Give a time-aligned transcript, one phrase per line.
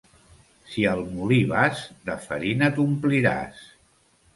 [0.75, 3.67] Si al molí vas, de farina t'ompliràs.